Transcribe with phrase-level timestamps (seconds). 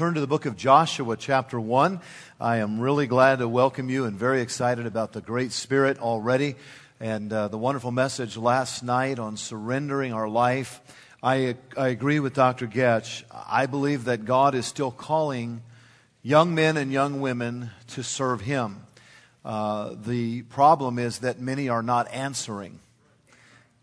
[0.00, 2.00] turn to the book of Joshua, chapter 1.
[2.40, 6.56] I am really glad to welcome you and very excited about the Great Spirit already
[6.98, 10.80] and uh, the wonderful message last night on surrendering our life.
[11.22, 12.66] I, I agree with Dr.
[12.66, 13.24] Goetsch.
[13.30, 15.60] I believe that God is still calling
[16.22, 18.86] young men and young women to serve Him.
[19.44, 22.80] Uh, the problem is that many are not answering.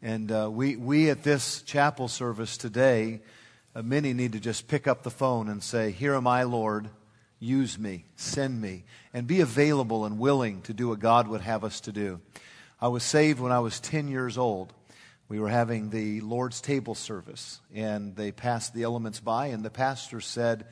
[0.01, 3.19] And uh, we, we at this chapel service today,
[3.83, 6.89] many need to just pick up the phone and say, Here am I, Lord.
[7.39, 8.83] Use me, send me,
[9.13, 12.19] and be available and willing to do what God would have us to do.
[12.81, 14.73] I was saved when I was 10 years old.
[15.29, 19.69] We were having the Lord's table service, and they passed the elements by, and the
[19.69, 20.65] pastor said,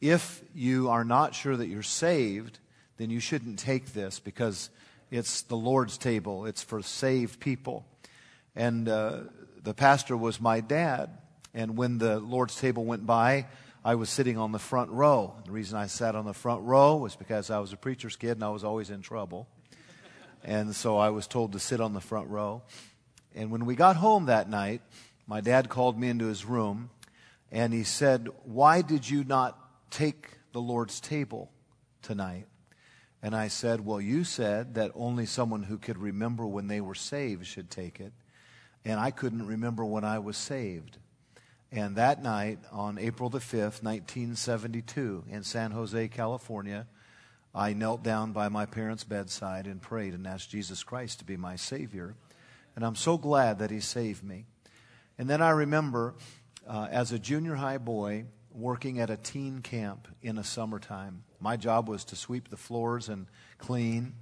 [0.00, 2.60] If you are not sure that you're saved,
[2.96, 4.70] then you shouldn't take this because
[5.10, 7.84] it's the Lord's table, it's for saved people.
[8.54, 9.20] And uh,
[9.62, 11.10] the pastor was my dad.
[11.56, 13.46] And when the Lord's table went by,
[13.82, 15.34] I was sitting on the front row.
[15.46, 18.32] The reason I sat on the front row was because I was a preacher's kid
[18.32, 19.48] and I was always in trouble.
[20.44, 22.60] And so I was told to sit on the front row.
[23.34, 24.82] And when we got home that night,
[25.26, 26.90] my dad called me into his room
[27.50, 29.58] and he said, Why did you not
[29.90, 31.50] take the Lord's table
[32.02, 32.44] tonight?
[33.22, 36.94] And I said, Well, you said that only someone who could remember when they were
[36.94, 38.12] saved should take it.
[38.84, 40.98] And I couldn't remember when I was saved.
[41.72, 46.86] And that night, on April the 5th, 1972, in San Jose, California,
[47.54, 51.36] I knelt down by my parents' bedside and prayed and asked Jesus Christ to be
[51.36, 52.14] my Savior.
[52.76, 54.46] And I'm so glad that He saved me.
[55.18, 56.14] And then I remember
[56.68, 61.24] uh, as a junior high boy working at a teen camp in the summertime.
[61.40, 63.26] My job was to sweep the floors and
[63.58, 64.14] clean.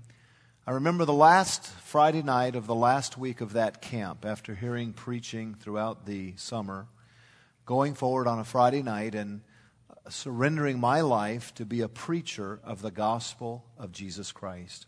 [0.66, 4.92] I remember the last Friday night of the last week of that camp after hearing
[4.92, 6.86] preaching throughout the summer
[7.66, 9.40] going forward on a Friday night and
[10.08, 14.86] surrendering my life to be a preacher of the gospel of Jesus Christ.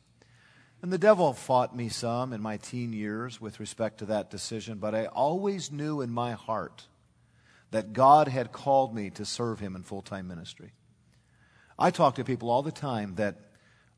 [0.83, 4.79] And the devil fought me some in my teen years with respect to that decision,
[4.79, 6.87] but I always knew in my heart
[7.71, 10.73] that God had called me to serve him in full time ministry.
[11.79, 13.37] I talk to people all the time that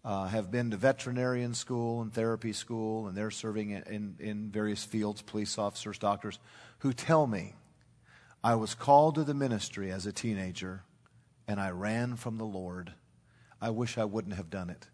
[0.05, 4.85] uh, have been to veterinarian school and therapy school, and they're serving in, in various
[4.85, 6.39] fields, police officers, doctors,
[6.79, 7.55] who tell me
[8.43, 10.85] I was called to the ministry as a teenager,
[11.49, 12.93] and I ran from the Lord.
[13.61, 14.87] I wish I wouldn't have done it.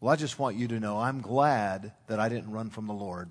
[0.00, 2.94] Well, I just want you to know I'm glad that I didn't run from the
[2.94, 3.28] Lord.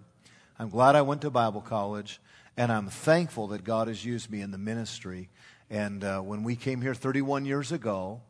[0.60, 2.20] I'm glad I went to Bible college,
[2.56, 5.30] and I'm thankful that God has used me in the ministry.
[5.72, 8.22] And uh, when we came here 31 years ago,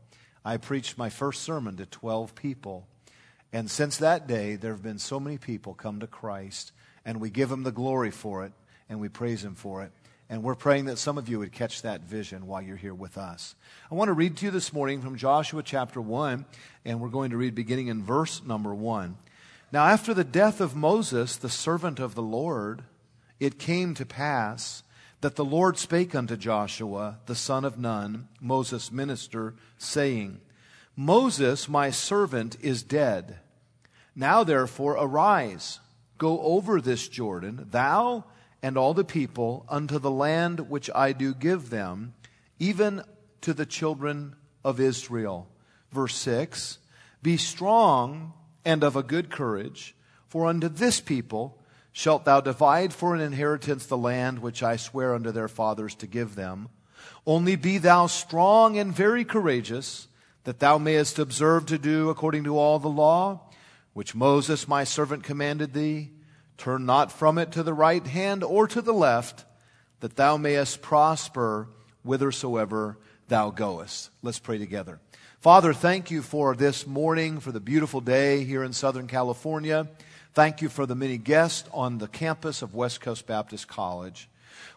[0.45, 2.87] I preached my first sermon to 12 people.
[3.51, 6.71] And since that day, there have been so many people come to Christ,
[7.03, 8.53] and we give Him the glory for it,
[8.87, 9.91] and we praise Him for it.
[10.29, 13.17] And we're praying that some of you would catch that vision while you're here with
[13.17, 13.55] us.
[13.89, 16.45] I want to read to you this morning from Joshua chapter 1,
[16.83, 19.16] and we're going to read beginning in verse number 1.
[19.71, 22.83] Now, after the death of Moses, the servant of the Lord,
[23.39, 24.83] it came to pass
[25.21, 30.41] that the Lord spake unto Joshua, the son of Nun, Moses' minister, saying,
[30.95, 33.39] Moses, my servant, is dead.
[34.16, 35.79] Now, therefore, arise,
[36.17, 38.25] go over this Jordan, thou
[38.62, 42.13] and all the people unto the land which I do give them,
[42.59, 43.03] even
[43.41, 45.47] to the children of Israel.
[45.91, 46.79] Verse 6
[47.22, 48.34] Be strong
[48.66, 49.96] and of a good courage,
[50.28, 51.59] for unto this people
[51.91, 56.07] shalt thou divide for an inheritance the land which I swear unto their fathers to
[56.07, 56.69] give them.
[57.25, 60.07] Only be thou strong and very courageous,
[60.44, 63.41] that thou mayest observe to do according to all the law
[63.97, 66.12] which Moses my servant commanded thee
[66.57, 69.45] Turn not from it to the right hand or to the left,
[70.00, 71.68] that thou mayest prosper
[72.03, 72.97] whithersoever
[73.28, 74.09] thou goest.
[74.22, 75.00] Let's pray together.
[75.40, 79.88] Father, thank you for this morning, for the beautiful day here in Southern California.
[80.34, 84.29] Thank you for the many guests on the campus of West Coast Baptist College.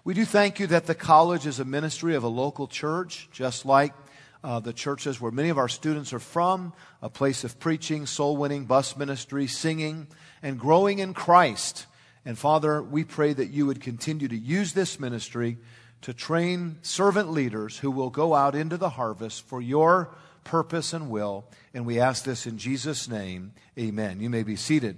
[0.05, 3.65] We do thank you that the college is a ministry of a local church, just
[3.65, 3.95] like
[4.43, 6.73] uh, the churches where many of our students are from,
[7.03, 10.07] a place of preaching, soul winning, bus ministry, singing,
[10.43, 11.87] and growing in Christ.
[12.25, 15.59] And Father, we pray that you would continue to use this ministry
[16.03, 20.15] to train servant leaders who will go out into the harvest for your
[20.45, 21.45] purpose and will.
[21.75, 23.53] And we ask this in Jesus' name.
[23.79, 24.21] Amen.
[24.21, 24.97] You may be seated.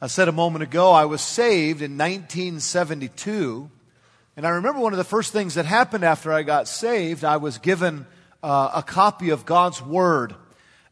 [0.00, 3.70] I said a moment ago, I was saved in 1972.
[4.36, 7.36] And I remember one of the first things that happened after I got saved, I
[7.36, 8.04] was given
[8.42, 10.34] uh, a copy of God's Word.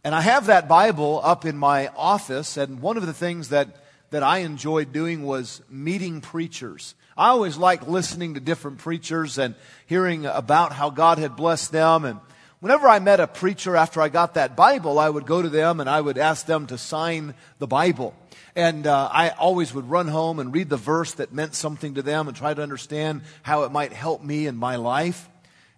[0.04, 3.68] And I have that Bible up in my office, and one of the things that,
[4.10, 6.94] that I enjoyed doing was meeting preachers.
[7.16, 9.56] I always liked listening to different preachers and
[9.86, 12.04] hearing about how God had blessed them.
[12.04, 12.20] And
[12.60, 15.80] whenever I met a preacher after I got that Bible, I would go to them
[15.80, 18.14] and I would ask them to sign the Bible.
[18.54, 22.02] And uh, I always would run home and read the verse that meant something to
[22.02, 25.28] them and try to understand how it might help me in my life.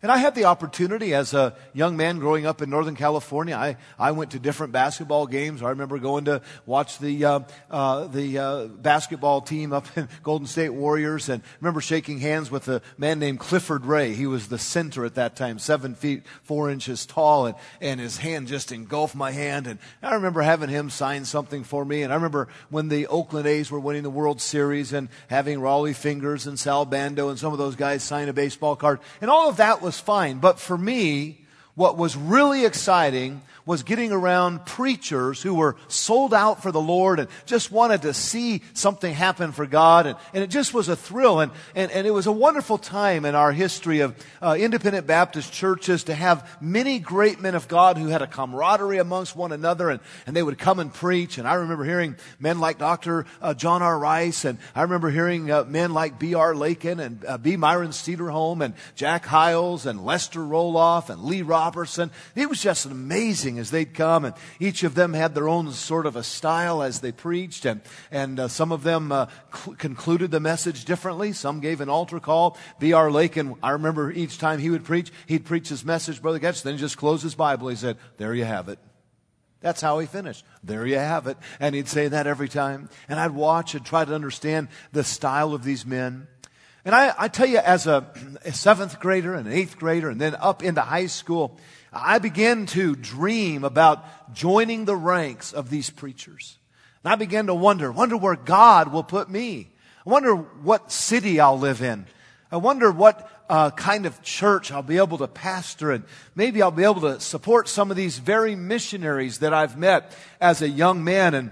[0.04, 3.56] And I had the opportunity as a young man growing up in Northern California.
[3.56, 5.62] I, I went to different basketball games.
[5.62, 7.40] I remember going to watch the, uh,
[7.70, 12.68] uh, the uh, basketball team up in Golden State Warriors and remember shaking hands with
[12.68, 14.12] a man named Clifford Ray.
[14.12, 18.18] He was the center at that time, seven feet, four inches tall, and, and his
[18.18, 19.66] hand just engulfed my hand.
[19.66, 22.02] And I remember having him sign something for me.
[22.02, 25.96] And I remember when the Oakland A's were winning the World Series and having Rollie
[25.96, 29.00] Fingers and Sal Bando and some of those guys sign a baseball card.
[29.22, 30.38] And all of that was was fine.
[30.38, 31.38] But for me,
[31.76, 37.19] what was really exciting was getting around preachers who were sold out for the Lord
[37.19, 40.06] and just wanted to see something happen for God.
[40.06, 41.40] And, and it just was a thrill.
[41.40, 45.52] And, and, and it was a wonderful time in our history of uh, independent Baptist
[45.52, 49.88] churches to have many great men of God who had a camaraderie amongst one another
[49.88, 51.38] and, and they would come and preach.
[51.38, 53.25] And I remember hearing men like Dr.
[53.40, 53.99] Uh, John R.
[53.99, 56.55] Rice and I remember hearing uh, men like B.R.
[56.55, 57.56] Lakin and uh, B.
[57.56, 62.11] Myron Cederholm and Jack Hyles and Lester Roloff and Lee Roberson.
[62.34, 65.72] It was just an amazing as they'd come, and each of them had their own
[65.72, 67.80] sort of a style as they preached, and,
[68.10, 71.32] and uh, some of them uh, cl- concluded the message differently.
[71.32, 72.58] Some gave an altar call.
[72.78, 73.10] B.R.
[73.10, 76.74] Lakin, I remember each time he would preach, he'd preach his message, Brother Goetsch, then
[76.74, 77.68] he just closed his Bible.
[77.68, 78.78] He said, There you have it.
[79.64, 80.44] That's how he finished.
[80.62, 81.38] There you have it.
[81.58, 82.90] And he'd say that every time.
[83.08, 86.28] And I'd watch and try to understand the style of these men.
[86.84, 88.06] And I, I tell you, as a,
[88.44, 91.58] a, seventh grader and an eighth grader, and then up into high school,
[91.92, 96.58] I began to dream about joining the ranks of these preachers.
[97.02, 99.70] And I began to wonder, wonder where God will put me.
[100.06, 102.04] I wonder what city I'll live in.
[102.52, 106.04] I wonder what uh, kind of church I'll be able to pastor, and
[106.34, 110.60] maybe I'll be able to support some of these very missionaries that I've met as
[110.60, 111.34] a young man.
[111.34, 111.50] And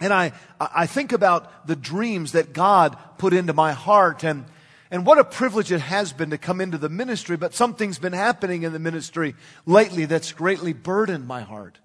[0.00, 4.44] and I I think about the dreams that God put into my heart, and
[4.90, 8.12] and what a privilege it has been to come into the ministry, but something's been
[8.12, 9.34] happening in the ministry
[9.66, 11.78] lately that's greatly burdened my heart.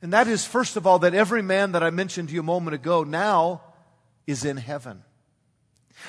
[0.00, 2.44] And that is, first of all, that every man that I mentioned to you a
[2.44, 3.62] moment ago now
[4.26, 5.04] is in heaven.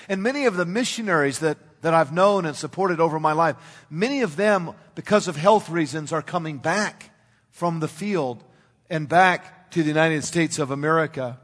[0.09, 4.21] And many of the missionaries that, that I've known and supported over my life, many
[4.21, 7.11] of them, because of health reasons, are coming back
[7.51, 8.43] from the field
[8.89, 11.39] and back to the United States of America.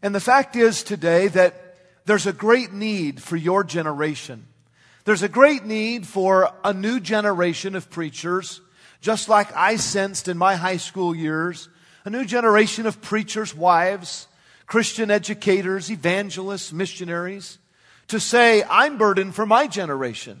[0.00, 1.63] And the fact is today that
[2.06, 4.46] there's a great need for your generation.
[5.04, 8.60] There's a great need for a new generation of preachers,
[9.00, 11.68] just like I sensed in my high school years.
[12.04, 14.28] A new generation of preachers' wives,
[14.66, 17.58] Christian educators, evangelists, missionaries,
[18.08, 20.40] to say, I'm burdened for my generation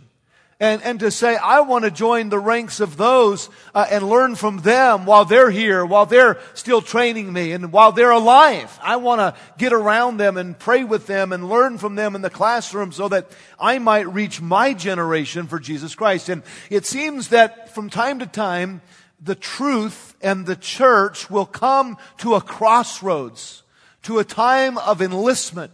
[0.60, 4.34] and, and to say, I want to join the ranks of those uh, and learn
[4.36, 8.78] from them while they're here, while they're still training me, and while they're alive.
[8.82, 12.22] I want to get around them and pray with them and learn from them in
[12.22, 16.28] the classroom so that I might reach my generation for Jesus Christ.
[16.28, 18.80] And it seems that from time to time,
[19.20, 23.62] the truth and the church will come to a crossroads,
[24.02, 25.72] to a time of enlistment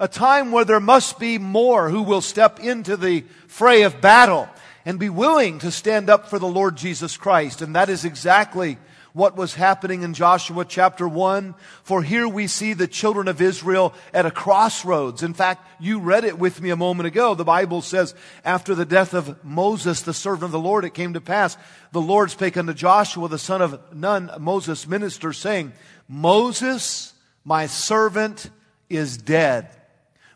[0.00, 4.48] a time where there must be more who will step into the fray of battle
[4.86, 7.60] and be willing to stand up for the Lord Jesus Christ.
[7.60, 8.78] And that is exactly
[9.12, 11.54] what was happening in Joshua chapter 1.
[11.82, 15.22] For here we see the children of Israel at a crossroads.
[15.22, 17.34] In fact, you read it with me a moment ago.
[17.34, 21.12] The Bible says, after the death of Moses, the servant of the Lord, it came
[21.12, 21.58] to pass,
[21.92, 25.72] the Lord spake unto Joshua, the son of Nun, Moses' minister, saying,
[26.08, 27.12] Moses,
[27.44, 28.48] my servant,
[28.88, 29.68] is dead.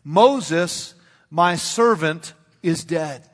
[0.05, 0.93] Moses,
[1.29, 3.27] my servant, is dead.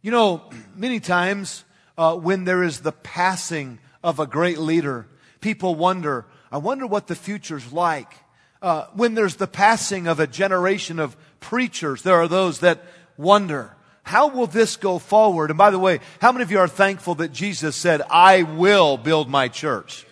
[0.00, 0.42] You know,
[0.74, 1.64] many times
[1.98, 5.06] uh, when there is the passing of a great leader,
[5.40, 8.14] people wonder, I wonder what the future's like.
[8.62, 12.84] Uh, when there's the passing of a generation of preachers, there are those that
[13.16, 15.50] wonder, how will this go forward?
[15.50, 18.96] And by the way, how many of you are thankful that Jesus said, I will
[18.96, 20.06] build my church?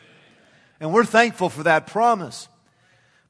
[0.81, 2.49] And we're thankful for that promise.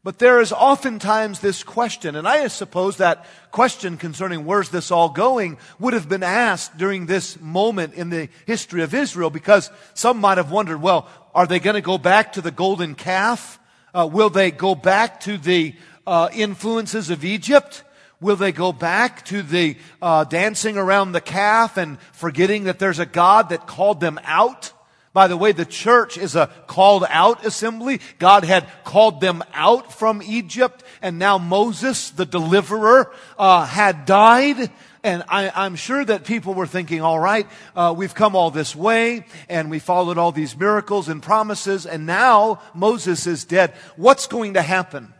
[0.08, 5.10] But there is oftentimes this question, and I suppose that question concerning where's this all
[5.10, 10.18] going would have been asked during this moment in the history of Israel because some
[10.18, 13.60] might have wondered, well, are they going to go back to the golden calf?
[13.92, 15.74] Uh, will they go back to the
[16.06, 17.84] uh, influences of Egypt?
[18.18, 22.98] Will they go back to the uh, dancing around the calf and forgetting that there's
[22.98, 24.72] a God that called them out?
[25.18, 28.00] By the way, the church is a called out assembly.
[28.20, 34.70] God had called them out from Egypt, and now Moses, the deliverer, uh, had died.
[35.02, 38.76] And I, am sure that people were thinking, all right, uh, we've come all this
[38.76, 43.74] way, and we followed all these miracles and promises, and now Moses is dead.
[43.96, 45.12] What's going to happen?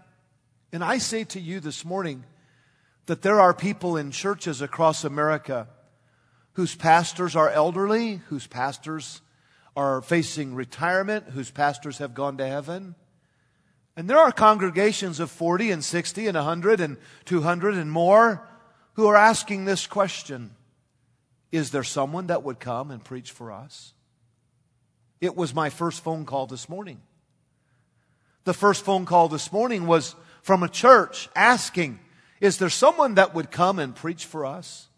[0.71, 2.23] And I say to you this morning
[3.07, 5.67] that there are people in churches across America
[6.52, 9.23] whose pastors are elderly, whose pastors
[9.79, 12.97] are facing retirement, whose pastors have gone to heaven.
[13.97, 18.43] And there are congregations of 40 and 60 and 100 and 200 and more
[18.95, 20.51] who are asking this question
[21.53, 23.93] Is there someone that would come and preach for us?
[25.21, 27.01] It was my first phone call this morning.
[28.43, 32.01] The first phone call this morning was from a church asking,
[32.41, 34.89] Is there someone that would come and preach for us?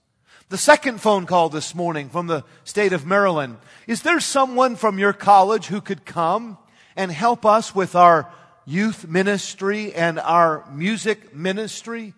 [0.50, 3.56] The second phone call this morning from the state of Maryland.
[3.86, 6.58] Is there someone from your college who could come
[6.96, 8.28] and help us with our
[8.66, 12.14] youth ministry and our music ministry?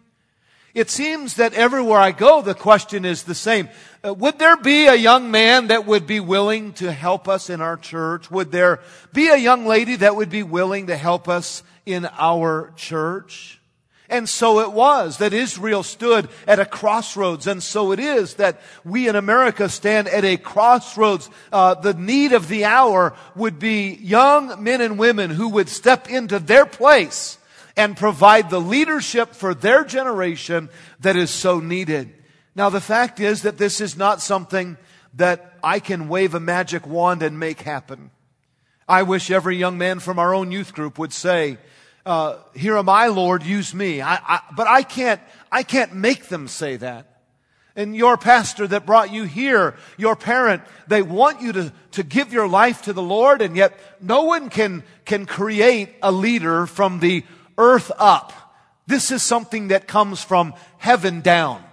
[0.73, 3.69] It seems that everywhere I go, the question is the same.
[4.03, 7.61] Uh, would there be a young man that would be willing to help us in
[7.61, 8.31] our church?
[8.31, 8.81] Would there
[9.13, 13.61] be a young lady that would be willing to help us in our church?
[14.13, 18.61] And so it was that Israel stood at a crossroads, and so it is that
[18.85, 21.31] we in America stand at a crossroads.
[21.51, 26.11] Uh, the need of the hour would be young men and women who would step
[26.11, 27.39] into their place
[27.75, 30.69] and provide the leadership for their generation
[31.01, 32.13] that is so needed.
[32.55, 34.77] Now, the fact is that this is not something
[35.15, 38.11] that I can wave a magic wand and make happen.
[38.87, 41.57] I wish every young man from our own youth group would say,
[42.05, 44.01] uh, here am I, Lord, use me.
[44.01, 47.07] I, I, but I can't, I can't make them say that.
[47.75, 52.33] And your pastor that brought you here, your parent, they want you to, to give
[52.33, 57.01] your life to the Lord, and yet no one can, can create a leader from
[57.01, 57.25] the
[57.57, 58.33] earth up.
[58.87, 61.65] This is something that comes from heaven down.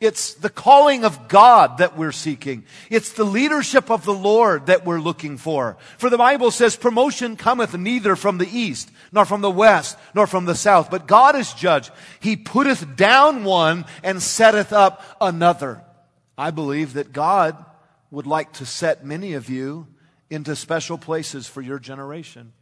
[0.00, 2.64] It's the calling of God that we're seeking.
[2.88, 5.76] It's the leadership of the Lord that we're looking for.
[5.96, 10.28] For the Bible says, promotion cometh neither from the east, nor from the west, nor
[10.28, 11.90] from the south, but God is judge.
[12.20, 15.82] He putteth down one and setteth up another.
[16.36, 17.56] I believe that God
[18.12, 19.88] would like to set many of you
[20.30, 22.52] into special places for your generation.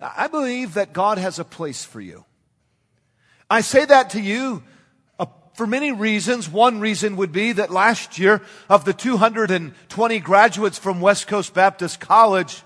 [0.00, 2.24] I believe that God has a place for you.
[3.50, 4.62] I say that to you
[5.54, 6.48] for many reasons.
[6.48, 12.00] One reason would be that last year, of the 220 graduates from West Coast Baptist
[12.00, 12.62] College,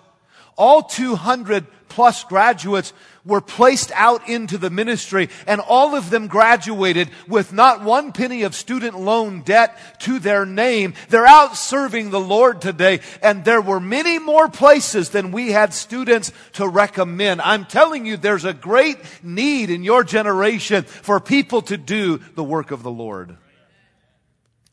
[0.56, 2.92] all 200 plus graduates
[3.24, 8.42] were placed out into the ministry and all of them graduated with not one penny
[8.42, 10.94] of student loan debt to their name.
[11.08, 15.74] They're out serving the Lord today and there were many more places than we had
[15.74, 17.42] students to recommend.
[17.42, 22.44] I'm telling you, there's a great need in your generation for people to do the
[22.44, 23.36] work of the Lord.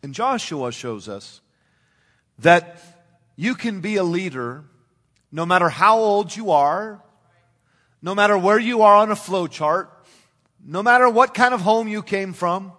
[0.01, 1.41] And Joshua shows us
[2.39, 2.79] that
[3.35, 4.63] you can be a leader
[5.31, 7.01] no matter how old you are,
[8.05, 9.89] no matter where you are on a flow chart,
[10.63, 12.71] no matter what kind of home you came from,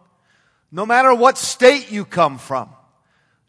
[0.71, 2.71] no matter what state you come from,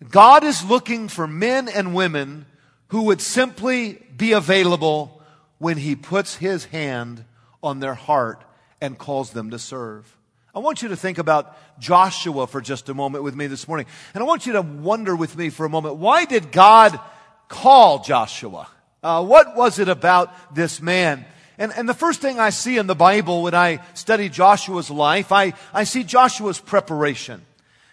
[0.10, 2.48] God is looking for men and women
[2.88, 5.22] who would simply be available
[5.60, 7.24] when He puts His hand
[7.62, 8.44] on their heart
[8.82, 10.18] and calls them to serve.
[10.56, 13.86] I want you to think about Joshua for just a moment with me this morning.
[14.16, 17.00] And I want you to wonder with me for a moment, why did God
[17.48, 18.68] call Joshua?
[19.04, 21.24] Uh, what was it about this man?
[21.58, 25.32] And, and the first thing I see in the Bible when I study Joshua's life,
[25.32, 27.42] I, I see Joshua's preparation.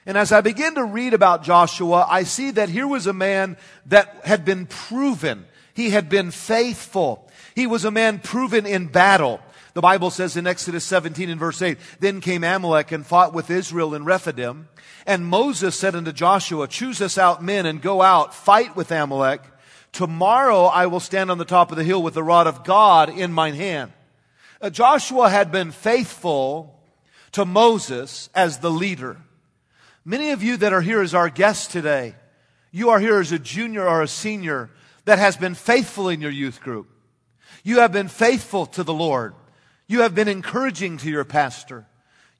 [0.06, 3.56] And as I begin to read about Joshua, I see that here was a man
[3.86, 5.46] that had been proven.
[5.72, 7.26] He had been faithful.
[7.54, 9.40] He was a man proven in battle.
[9.72, 13.50] The Bible says in Exodus 17 and verse 8, Then came Amalek and fought with
[13.50, 14.68] Israel in Rephidim.
[15.06, 19.40] And Moses said unto Joshua, Choose us out men and go out, fight with Amalek.
[19.94, 23.08] Tomorrow I will stand on the top of the hill with the rod of God
[23.08, 23.92] in mine hand.
[24.60, 26.80] Uh, Joshua had been faithful
[27.30, 29.16] to Moses as the leader.
[30.04, 32.16] Many of you that are here as our guests today,
[32.72, 34.68] you are here as a junior or a senior
[35.04, 36.88] that has been faithful in your youth group.
[37.62, 39.32] You have been faithful to the Lord.
[39.86, 41.86] You have been encouraging to your pastor.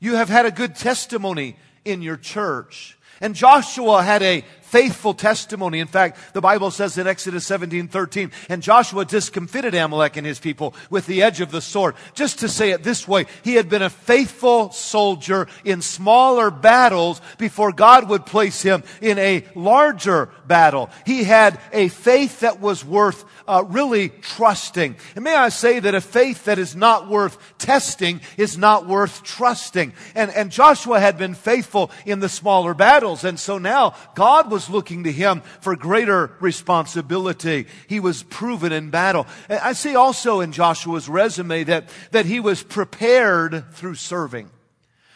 [0.01, 2.99] You have had a good testimony in your church.
[3.21, 4.45] And Joshua had a
[4.75, 5.79] faithful testimony.
[5.79, 10.41] In fact, the Bible says in Exodus 17, 13, and Joshua discomfited Amalek and his
[10.41, 11.95] people with the edge of the sword.
[12.15, 17.21] Just to say it this way, he had been a faithful soldier in smaller battles
[17.39, 20.91] before God would place him in a larger battle.
[21.07, 24.97] He had a faith that was worth uh, really trusting.
[25.15, 29.23] And may I say that a faith that is not worth testing is not worth
[29.23, 29.93] trusting.
[30.15, 33.23] And, and Joshua had been faithful in the smaller battles.
[33.23, 37.67] And so now God was looking to him for greater responsibility.
[37.89, 39.27] He was proven in battle.
[39.49, 44.51] I see also in Joshua's resume that, that he was prepared through serving.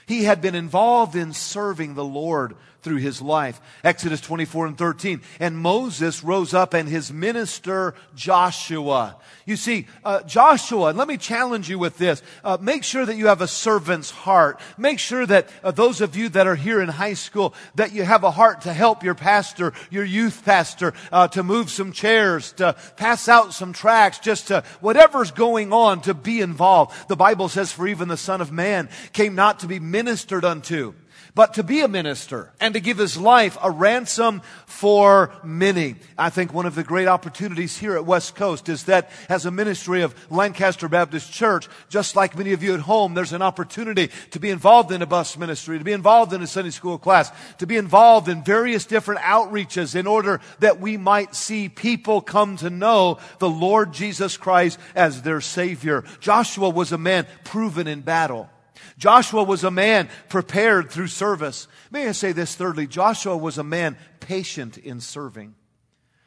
[0.07, 2.57] He had been involved in serving the Lord
[2.89, 3.61] through his life.
[3.85, 5.21] Exodus 24 and 13.
[5.41, 9.17] And Moses rose up and his minister Joshua.
[9.45, 12.23] You see, uh, Joshua, let me challenge you with this.
[12.43, 14.59] Uh, make sure that you have a servant's heart.
[14.79, 18.05] Make sure that uh, those of you that are here in high school, that you
[18.05, 22.53] have a heart to help your pastor, your youth pastor, uh, to move some chairs,
[22.53, 26.97] to pass out some tracts, just to whatever's going on, to be involved.
[27.09, 30.95] The Bible says, for even the Son of Man came not to be ministered unto
[31.39, 35.95] but to be a minister and to give his life a ransom for many.
[36.19, 39.53] I think one of the great opportunities here at West Coast is that as a
[39.53, 44.11] ministry of Lancaster Baptist Church, just like many of you at home, there's an opportunity
[44.33, 47.31] to be involved in a bus ministry, to be involved in a Sunday school class,
[47.59, 52.57] to be involved in various different outreaches in order that we might see people come
[52.57, 56.03] to know the Lord Jesus Christ as their Savior.
[56.19, 58.51] Joshua was a man proven in battle.
[58.99, 61.69] Joshua was a man prepared through service.
[61.91, 62.87] May I say this thirdly?
[62.87, 65.55] Joshua was a man patient in serving.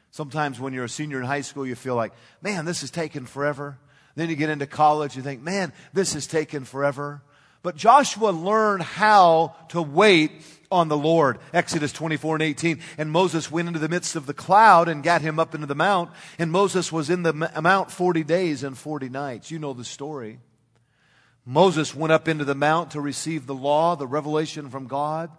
[0.10, 3.25] Sometimes when you're a senior in high school, you feel like, man, this is taking
[3.25, 3.78] forever.
[4.16, 7.22] Then you get into college, you think, man, this is taking forever.
[7.63, 10.32] But Joshua learned how to wait
[10.72, 11.40] on the Lord.
[11.54, 12.80] Exodus 24 and 18.
[12.98, 15.75] And Moses went into the midst of the cloud and got him up into the
[15.75, 16.10] mount.
[16.40, 19.51] And Moses was in the mount 40 days and 40 nights.
[19.51, 20.40] You know the story.
[21.46, 25.30] Moses went up into the mount to receive the law, the revelation from God.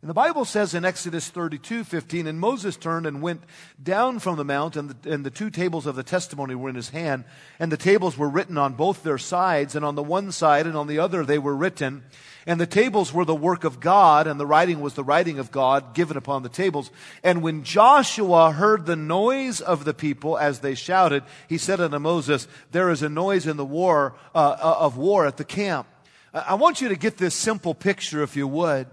[0.00, 3.42] And the Bible says in Exodus 32, 15, and Moses turned and went
[3.82, 6.76] down from the mount, and the, and the two tables of the testimony were in
[6.76, 7.24] his hand,
[7.58, 10.76] and the tables were written on both their sides, and on the one side and
[10.76, 12.04] on the other they were written.
[12.46, 15.50] And the tables were the work of God, and the writing was the writing of
[15.50, 16.92] God given upon the tables.
[17.24, 21.98] And when Joshua heard the noise of the people as they shouted, he said unto
[21.98, 25.88] Moses, There is a noise in the war, uh, uh of war at the camp.
[26.32, 28.86] I want you to get this simple picture, if you would.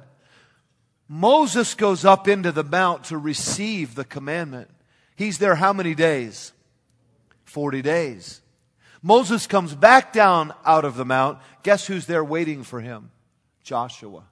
[1.08, 4.70] Moses goes up into the mount to receive the commandment.
[5.16, 6.52] He's there how many days?
[7.46, 8.42] 40 days.
[9.02, 11.38] Moses comes back down out of the mount.
[11.62, 13.12] Guess who's there waiting for him?
[13.64, 14.24] Joshua.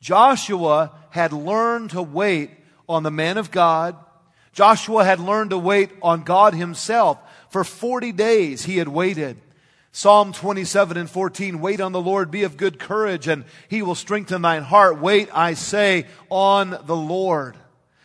[0.00, 2.50] Joshua had learned to wait
[2.88, 3.96] on the man of God.
[4.52, 7.18] Joshua had learned to wait on God himself.
[7.50, 9.36] For 40 days he had waited.
[9.92, 13.96] Psalm 27 and 14, wait on the Lord, be of good courage, and he will
[13.96, 15.00] strengthen thine heart.
[15.00, 17.56] Wait, I say, on the Lord.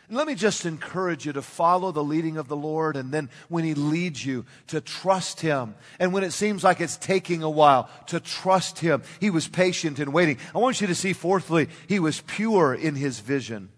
[0.07, 3.29] And let me just encourage you to follow the leading of the Lord and then
[3.49, 5.73] when He leads you to trust Him.
[5.99, 9.01] And when it seems like it's taking a while to trust Him.
[9.19, 10.37] He was patient in waiting.
[10.53, 13.69] I want you to see fourthly, He was pure in His vision.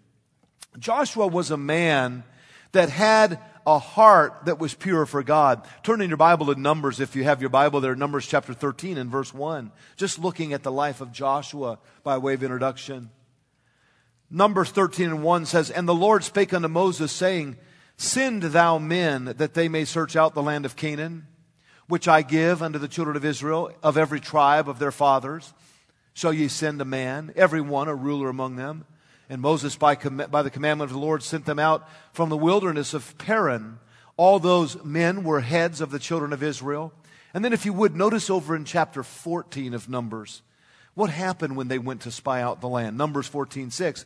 [0.78, 2.24] Joshua was a man
[2.72, 5.66] that had a heart that was pure for God.
[5.82, 8.98] Turn in your Bible to Numbers if you have your Bible there, Numbers chapter 13
[8.98, 9.72] and verse 1.
[9.96, 13.10] Just looking at the life of Joshua by way of introduction.
[14.30, 17.56] Numbers 13 and 1 says, And the Lord spake unto Moses, saying,
[17.96, 21.26] Send thou men that they may search out the land of Canaan,
[21.88, 25.54] which I give unto the children of Israel, of every tribe of their fathers.
[26.12, 28.84] Shall ye send a man, every one a ruler among them?
[29.28, 32.36] And Moses, by, com- by the commandment of the Lord, sent them out from the
[32.36, 33.78] wilderness of Paran.
[34.16, 36.92] All those men were heads of the children of Israel.
[37.34, 40.42] And then, if you would, notice over in chapter 14 of Numbers,
[40.94, 42.96] what happened when they went to spy out the land?
[42.96, 44.04] Numbers 14, 6.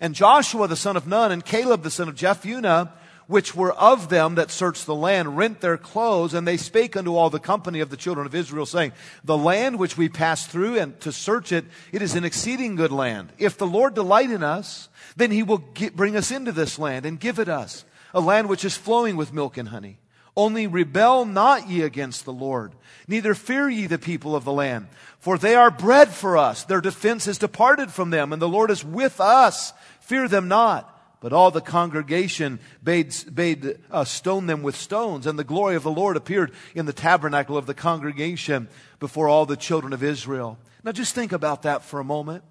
[0.00, 2.90] And Joshua the son of Nun and Caleb the son of Jephunneh,
[3.26, 7.16] which were of them that searched the land, rent their clothes, and they spake unto
[7.16, 8.92] all the company of the children of Israel, saying,
[9.24, 12.92] The land which we passed through and to search it, it is an exceeding good
[12.92, 13.32] land.
[13.38, 17.06] If the Lord delight in us, then he will get, bring us into this land
[17.06, 19.98] and give it us, a land which is flowing with milk and honey.
[20.36, 22.72] Only rebel not ye against the Lord,
[23.06, 24.86] neither fear ye the people of the land,
[25.18, 26.64] for they are bread for us.
[26.64, 29.74] Their defense is departed from them, and the Lord is with us.
[30.00, 30.88] Fear them not.
[31.22, 35.84] But all the congregation bade, bade uh, stone them with stones, and the glory of
[35.84, 40.58] the Lord appeared in the tabernacle of the congregation before all the children of Israel.
[40.82, 42.42] Now just think about that for a moment.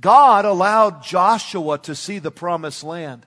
[0.00, 3.24] God allowed Joshua to see the promised land.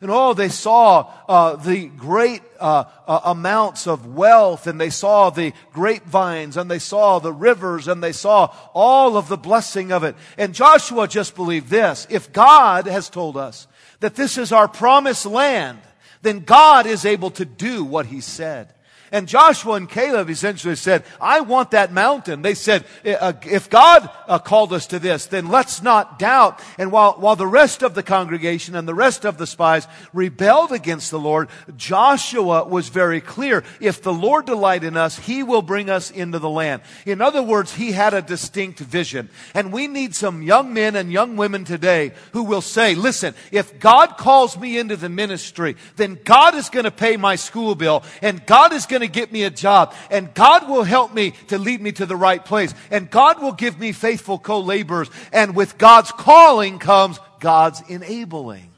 [0.00, 5.30] And oh, they saw uh, the great uh, uh, amounts of wealth, and they saw
[5.30, 10.04] the grapevines, and they saw the rivers, and they saw all of the blessing of
[10.04, 10.14] it.
[10.38, 12.06] And Joshua just believed this.
[12.10, 13.66] If God has told us
[14.00, 15.78] that this is our promised land,
[16.22, 18.72] then God is able to do what he said.
[19.12, 22.42] And Joshua and Caleb essentially said, I want that mountain.
[22.42, 26.60] They said, uh, if God uh, called us to this, then let's not doubt.
[26.78, 30.72] And while, while the rest of the congregation and the rest of the spies rebelled
[30.72, 33.64] against the Lord, Joshua was very clear.
[33.80, 36.82] If the Lord delight in us, he will bring us into the land.
[37.04, 39.28] In other words, he had a distinct vision.
[39.54, 43.78] And we need some young men and young women today who will say, listen, if
[43.78, 48.02] God calls me into the ministry, then God is going to pay my school bill
[48.22, 51.32] and God is going going to get me a job and God will help me
[51.48, 55.54] to lead me to the right place and God will give me faithful co-laborers and
[55.54, 58.72] with God's calling comes God's enabling.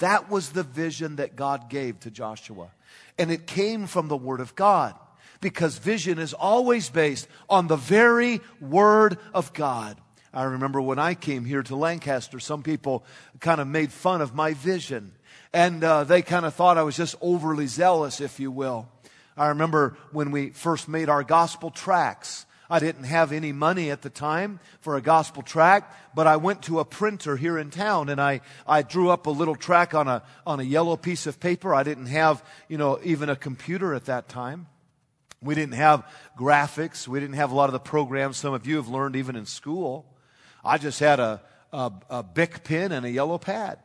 [0.00, 2.70] That was the vision that God gave to Joshua.
[3.18, 4.94] And it came from the Word of God
[5.40, 9.96] because vision is always based on the very Word of God.
[10.34, 13.04] I remember when I came here to Lancaster, some people
[13.40, 15.12] kind of made fun of my vision.
[15.52, 18.88] And uh, they kind of thought I was just overly zealous, if you will.
[19.36, 22.46] I remember when we first made our gospel tracts.
[22.68, 26.62] I didn't have any money at the time for a gospel tract, but I went
[26.62, 30.08] to a printer here in town and I, I drew up a little tract on
[30.08, 31.74] a, on a yellow piece of paper.
[31.74, 34.66] I didn't have, you know, even a computer at that time.
[35.42, 37.06] We didn't have graphics.
[37.06, 39.46] We didn't have a lot of the programs some of you have learned even in
[39.46, 40.06] school.
[40.64, 41.40] I just had a,
[41.72, 43.78] a, a Bic pen and a yellow pad.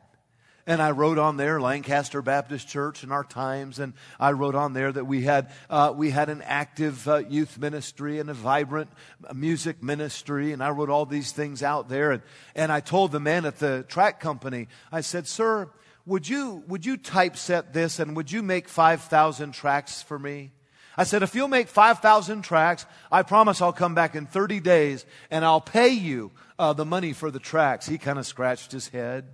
[0.68, 4.74] And I wrote on there Lancaster Baptist Church and our times, and I wrote on
[4.74, 8.90] there that we had uh, we had an active uh, youth ministry and a vibrant
[9.34, 12.12] music ministry, and I wrote all these things out there.
[12.12, 12.22] And,
[12.56, 15.70] and I told the man at the track company, I said, "Sir,
[16.06, 20.52] would you would you typeset this and would you make five thousand tracks for me?"
[20.98, 25.06] I said, if you'll make 5,000 tracks, I promise I'll come back in 30 days
[25.32, 27.88] and I'll pay you uh, the money for the tracks.
[27.88, 29.26] He kind of scratched his head.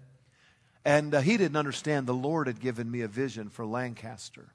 [0.87, 4.53] And uh, he didn't understand the Lord had given me a vision for Lancaster.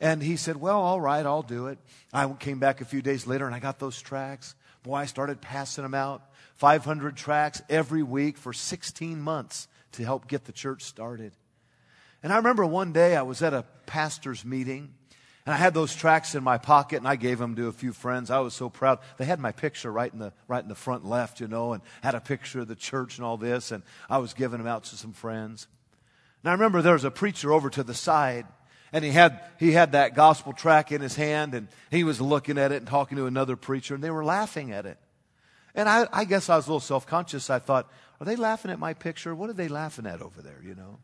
[0.00, 1.78] And he said, Well, all right, I'll do it.
[2.12, 4.56] I came back a few days later and I got those tracks.
[4.82, 6.24] Boy, I started passing them out
[6.56, 11.34] 500 tracks every week for 16 months to help get the church started.
[12.24, 14.92] And I remember one day I was at a pastor's meeting
[15.44, 17.92] and I had those tracts in my pocket and I gave them to a few
[17.92, 18.30] friends.
[18.30, 19.00] I was so proud.
[19.18, 21.82] They had my picture right in the, right in the front left, you know, and
[22.00, 23.72] had a picture of the church and all this.
[23.72, 25.66] And I was giving them out to some friends.
[26.42, 28.46] And I remember there was a preacher over to the side
[28.92, 32.56] and he had, he had that gospel tract in his hand and he was looking
[32.56, 34.98] at it and talking to another preacher and they were laughing at it.
[35.74, 37.50] And I, I guess I was a little self-conscious.
[37.50, 39.34] I thought, are they laughing at my picture?
[39.34, 40.98] What are they laughing at over there, you know?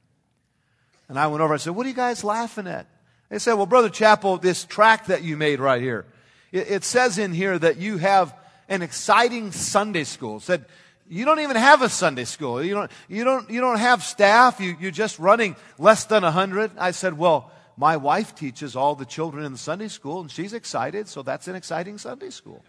[1.09, 2.87] And I went over and said, what are you guys laughing at?
[3.28, 6.06] They said, well, Brother Chappell, this tract that you made right here,
[6.50, 8.34] it, it says in here that you have
[8.68, 10.38] an exciting Sunday school.
[10.38, 10.64] It said,
[11.08, 12.62] you don't even have a Sunday school.
[12.62, 14.60] You don't, you don't, you don't have staff.
[14.60, 16.70] You, you're just running less than a hundred.
[16.78, 20.52] I said, well, my wife teaches all the children in the Sunday school and she's
[20.52, 21.08] excited.
[21.08, 22.62] So that's an exciting Sunday school.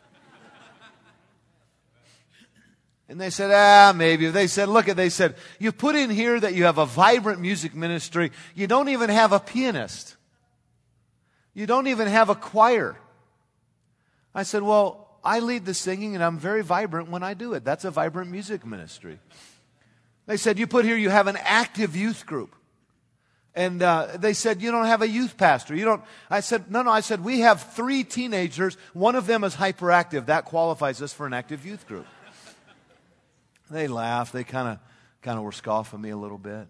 [3.10, 4.30] And they said, ah, maybe.
[4.30, 7.42] They said, look at, they said, you put in here that you have a vibrant
[7.42, 8.32] music ministry.
[8.54, 10.16] You don't even have a pianist.
[11.60, 12.96] You don't even have a choir.
[14.34, 17.66] I said, Well, I lead the singing and I'm very vibrant when I do it.
[17.66, 19.20] That's a vibrant music ministry.
[20.26, 22.56] They said, You put here you have an active youth group.
[23.54, 25.76] And uh, they said, You don't have a youth pastor.
[25.76, 26.02] You don't.
[26.30, 26.92] I said, No, no.
[26.92, 28.78] I said, We have three teenagers.
[28.94, 30.28] One of them is hyperactive.
[30.28, 32.06] That qualifies us for an active youth group.
[33.70, 34.32] they laughed.
[34.32, 34.80] They kind of
[35.22, 36.70] kind of were scoffing me a little bit.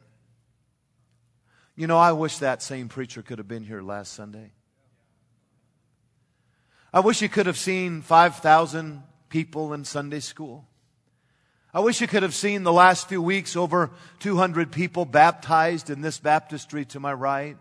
[1.76, 4.54] You know, I wish that same preacher could have been here last Sunday.
[6.92, 10.66] I wish you could have seen 5,000 people in Sunday school.
[11.72, 16.02] I wish you could have seen the last few weeks over 200 people baptized in
[16.02, 17.58] this baptistry to my right.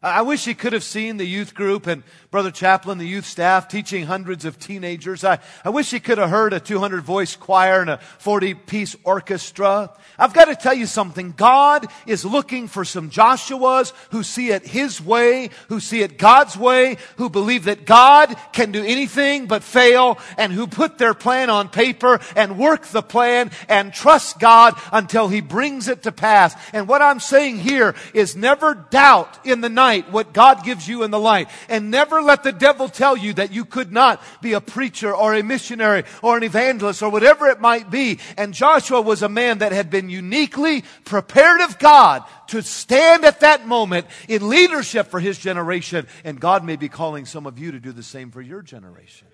[0.00, 3.66] I wish you could have seen the youth group and Brother Chaplain, the youth staff
[3.66, 5.24] teaching hundreds of teenagers.
[5.24, 8.94] I, I wish you could have heard a 200 voice choir and a 40 piece
[9.02, 9.90] orchestra.
[10.16, 11.32] I've got to tell you something.
[11.36, 16.56] God is looking for some Joshuas who see it His way, who see it God's
[16.56, 21.50] way, who believe that God can do anything but fail, and who put their plan
[21.50, 26.54] on paper and work the plan and trust God until He brings it to pass.
[26.72, 31.02] And what I'm saying here is never doubt in the night what God gives you
[31.02, 31.48] in the light.
[31.68, 35.34] And never let the devil tell you that you could not be a preacher or
[35.34, 38.18] a missionary or an evangelist or whatever it might be.
[38.36, 43.40] And Joshua was a man that had been uniquely prepared of God to stand at
[43.40, 46.06] that moment in leadership for his generation.
[46.24, 49.28] And God may be calling some of you to do the same for your generation.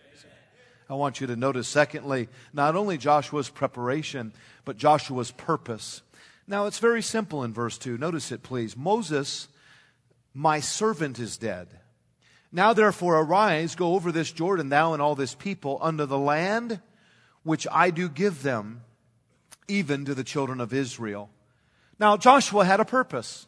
[0.88, 4.32] I want you to notice, secondly, not only Joshua's preparation,
[4.64, 6.02] but Joshua's purpose.
[6.46, 7.96] Now, it's very simple in verse 2.
[7.96, 8.76] Notice it, please.
[8.76, 9.48] Moses,
[10.34, 11.68] my servant, is dead.
[12.50, 16.80] Now, therefore, arise, go over this Jordan, thou and all this people, unto the land
[17.44, 18.82] which I do give them,
[19.68, 21.30] even to the children of Israel.
[21.98, 23.46] Now, Joshua had a purpose,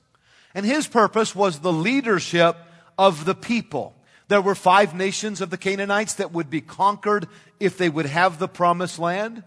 [0.54, 2.56] and his purpose was the leadership
[2.96, 3.94] of the people.
[4.28, 7.28] There were five nations of the Canaanites that would be conquered
[7.60, 9.44] if they would have the promised land.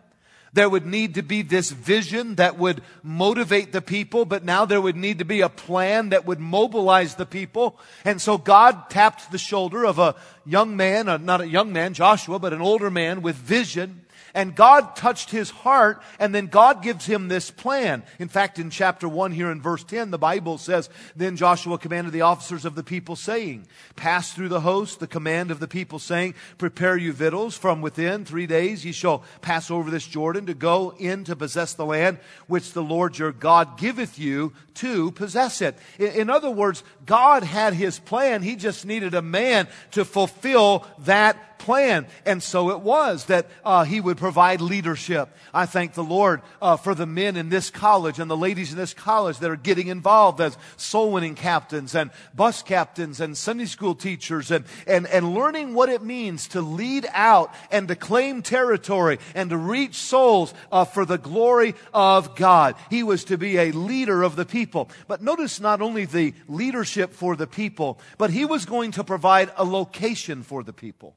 [0.54, 4.82] There would need to be this vision that would motivate the people, but now there
[4.82, 7.78] would need to be a plan that would mobilize the people.
[8.04, 12.40] And so God tapped the shoulder of a young man, not a young man, Joshua,
[12.40, 14.06] but an older man with vision
[14.40, 18.04] and God touched his heart, and then God gives him this plan.
[18.20, 22.14] In fact, in chapter 1 here in verse 10, the Bible says, Then Joshua commanded
[22.14, 26.00] the officers of the people, saying, Pass through the host, the command of the people,
[26.00, 30.54] saying, Prepare you victuals from within three days ye shall pass over this Jordan to
[30.54, 35.62] go in to possess the land which the Lord your God giveth you to possess
[35.62, 35.78] it.
[36.00, 38.42] In other words, God had his plan.
[38.42, 42.08] He just needed a man to fulfill that plan.
[42.26, 45.30] And so it was that uh, he would provide leadership.
[45.54, 48.78] I thank the Lord uh, for the men in this college and the ladies in
[48.78, 53.66] this college that are getting involved as soul winning captains and bus captains and Sunday
[53.66, 58.42] school teachers and, and, and learning what it means to lead out and to claim
[58.42, 62.76] territory and to reach souls uh, for the glory of God.
[62.90, 64.90] He was to be a leader of the people.
[65.08, 69.52] But notice not only the leadership for the people, but he was going to provide
[69.58, 71.16] a location for the people.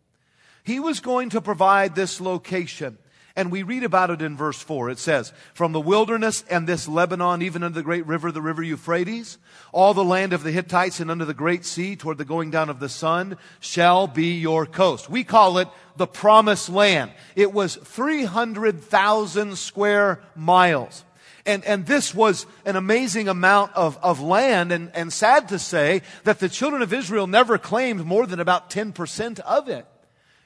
[0.64, 2.98] He was going to provide this location.
[3.34, 4.90] And we read about it in verse 4.
[4.90, 8.62] It says, From the wilderness and this Lebanon, even unto the great river, the river
[8.62, 9.38] Euphrates,
[9.72, 12.68] all the land of the Hittites and under the great sea, toward the going down
[12.68, 15.08] of the sun, shall be your coast.
[15.08, 17.12] We call it the promised land.
[17.34, 21.04] It was 300,000 square miles.
[21.46, 26.02] And, and this was an amazing amount of, of land, and, and sad to say
[26.24, 29.86] that the children of Israel never claimed more than about 10% of it.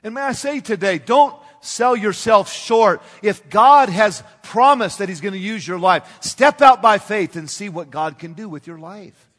[0.02, 3.02] And may I say today, don't sell yourself short.
[3.22, 7.37] If God has promised that He's going to use your life, step out by faith
[7.37, 9.30] and see what God can do with your life.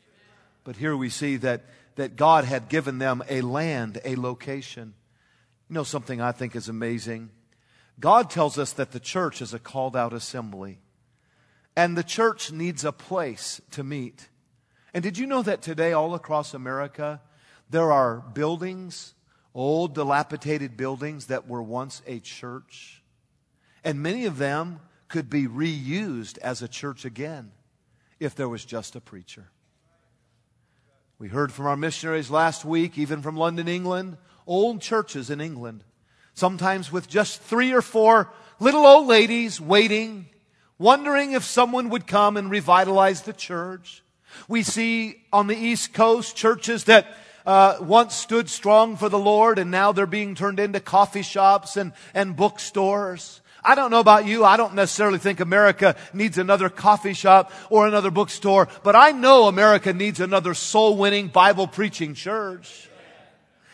[0.64, 1.64] But here we see that,
[1.96, 4.94] that God had given them a land, a location.
[5.70, 7.30] You know something I think is amazing?
[8.00, 10.80] God tells us that the church is a called out assembly.
[11.76, 14.30] And the church needs a place to meet.
[14.94, 17.22] And did you know that today, all across America,
[17.70, 19.14] there are buildings
[19.58, 23.02] old, dilapidated buildings that were once a church.
[23.84, 27.52] And many of them could be reused as a church again
[28.20, 29.50] if there was just a preacher.
[31.18, 35.84] We heard from our missionaries last week, even from London, England, old churches in England,
[36.36, 40.28] sometimes with just three or four little old ladies waiting,
[40.78, 44.04] wondering if someone would come and revitalize the church.
[44.48, 47.08] We see on the East Coast churches that
[47.48, 51.78] uh, once stood strong for the Lord and now they're being turned into coffee shops
[51.78, 53.42] and, and bookstores.
[53.64, 54.44] I don't know about you.
[54.44, 59.48] I don't necessarily think America needs another coffee shop or another bookstore, but I know
[59.48, 62.90] America needs another soul winning Bible preaching church.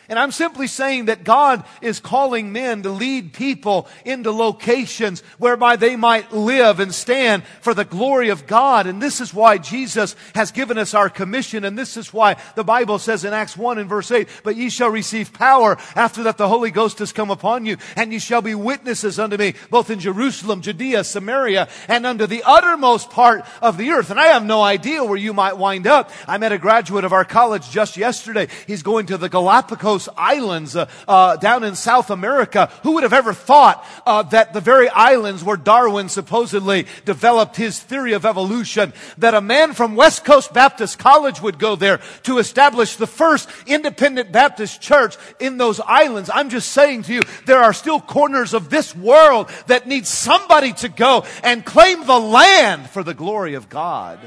[0.08, 5.76] And I'm simply saying that God is calling men to lead people into locations whereby
[5.76, 8.86] they might live and stand for the glory of God.
[8.86, 11.64] And this is why Jesus has given us our commission.
[11.64, 14.68] And this is why the Bible says in Acts 1 and verse 8, but ye
[14.68, 18.42] shall receive power after that the Holy Ghost has come upon you, and ye shall
[18.42, 23.78] be witnesses unto me, both in Jerusalem, Judea, Samaria, and unto the uttermost part of
[23.78, 24.10] the earth.
[24.10, 26.10] And I have no idea where you might wind up.
[26.26, 28.48] I met a graduate of our college just yesterday.
[28.66, 32.70] He's going to the Galapagos Islands uh, uh, down in South America.
[32.82, 37.80] Who would have ever thought uh, that the very islands where Darwin supposedly developed his
[37.80, 42.38] theory of evolution, that a man from West Coast Baptist College would go there to
[42.38, 46.30] establish the first independent Baptist church in those islands?
[46.32, 50.72] I'm just saying to you, there are still corners of this world that need somebody
[50.74, 54.18] to go and claim the land for the glory of God.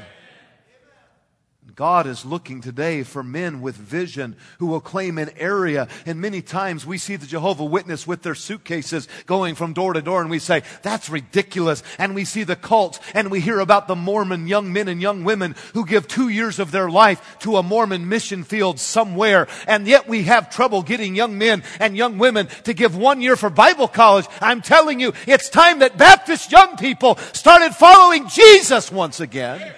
[1.74, 5.88] God is looking today for men with vision who will claim an area.
[6.06, 10.00] And many times we see the Jehovah Witness with their suitcases going from door to
[10.00, 11.82] door and we say, that's ridiculous.
[11.98, 15.24] And we see the cults and we hear about the Mormon young men and young
[15.24, 19.46] women who give two years of their life to a Mormon mission field somewhere.
[19.66, 23.36] And yet we have trouble getting young men and young women to give one year
[23.36, 24.26] for Bible college.
[24.40, 29.74] I'm telling you, it's time that Baptist young people started following Jesus once again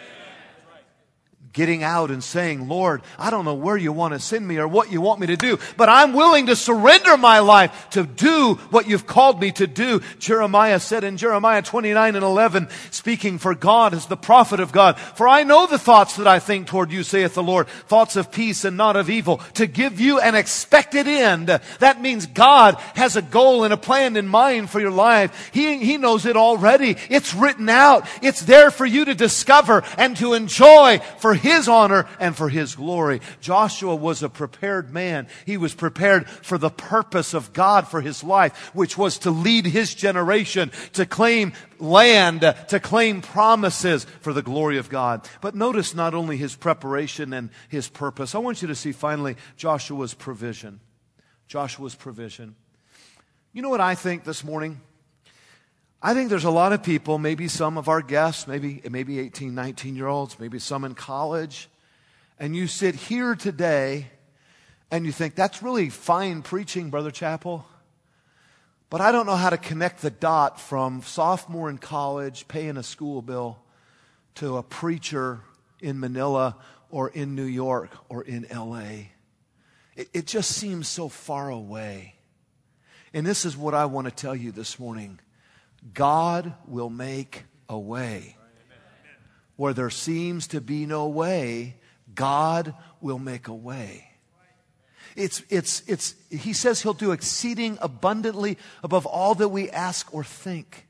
[1.53, 4.69] getting out and saying, Lord, I don't know where you want to send me or
[4.69, 8.55] what you want me to do, but I'm willing to surrender my life to do
[8.71, 10.01] what you've called me to do.
[10.21, 14.99] Jeremiah said in Jeremiah 29 and 11, speaking for God as the prophet of God,
[14.99, 18.31] for I know the thoughts that I think toward you, saith the Lord, thoughts of
[18.31, 21.49] peace and not of evil, to give you an expected end.
[21.81, 25.51] That means God has a goal and a plan in mind for your life.
[25.53, 26.97] He, he knows it already.
[27.09, 28.07] It's written out.
[28.23, 32.74] It's there for you to discover and to enjoy for his honor and for His
[32.74, 33.20] glory.
[33.40, 35.26] Joshua was a prepared man.
[35.46, 39.66] He was prepared for the purpose of God for his life, which was to lead
[39.66, 45.29] his generation to claim land, to claim promises for the glory of God.
[45.40, 48.35] But notice not only his preparation and his purpose.
[48.35, 50.81] I want you to see finally Joshua's provision.
[51.46, 52.55] Joshua's provision.
[53.53, 54.81] You know what I think this morning?
[56.03, 59.55] I think there's a lot of people, maybe some of our guests, maybe, maybe 18,
[59.55, 61.69] 19 year olds, maybe some in college,
[62.39, 64.07] and you sit here today
[64.91, 67.67] and you think, that's really fine preaching, Brother Chappell,
[68.89, 72.83] But I don't know how to connect the dot from sophomore in college, paying a
[72.83, 73.59] school bill,
[74.37, 75.41] to a preacher
[75.81, 76.57] in Manila
[76.91, 79.11] or in New York or in LA.
[79.97, 82.15] It, it just seems so far away.
[83.13, 85.21] And this is what I want to tell you this morning.
[85.95, 88.37] God will make a way.
[89.57, 91.77] Where there seems to be no way,
[92.14, 94.07] God will make a way.
[95.16, 100.25] It's, it's, it's, he says he'll do exceeding abundantly above all that we ask or
[100.25, 100.87] think.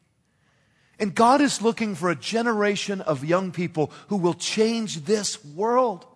[0.98, 6.07] And God is looking for a generation of young people who will change this world.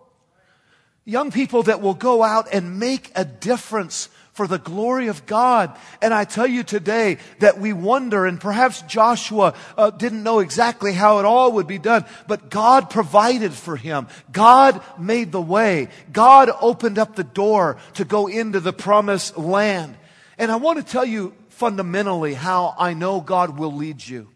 [1.03, 5.75] Young people that will go out and make a difference for the glory of God.
[6.01, 10.91] And I tell you today that we wonder, and perhaps Joshua uh, didn't know exactly
[10.91, 14.07] how it all would be done, but God provided for him.
[14.33, 15.87] God made the way.
[16.11, 19.95] God opened up the door to go into the promised land.
[20.37, 24.27] And I want to tell you fundamentally how I know God will lead you.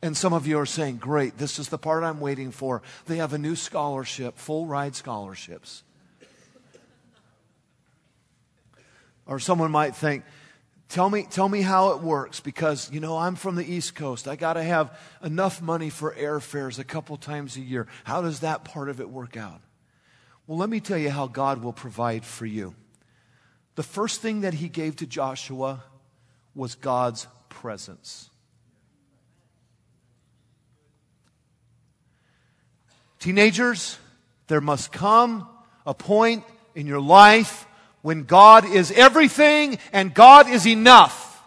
[0.00, 2.80] And some of you are saying, great, this is the part I'm waiting for.
[3.06, 5.82] They have a new scholarship, full ride scholarships.
[9.26, 10.24] Or someone might think,
[10.88, 14.28] tell me, tell me how it works because, you know, I'm from the East Coast.
[14.28, 17.86] I got to have enough money for airfares a couple times a year.
[18.04, 19.60] How does that part of it work out?
[20.46, 22.74] Well, let me tell you how God will provide for you.
[23.74, 25.82] The first thing that he gave to Joshua
[26.54, 28.28] was God's presence.
[33.18, 33.98] Teenagers,
[34.48, 35.48] there must come
[35.86, 37.66] a point in your life
[38.02, 41.42] when God is everything and God is enough.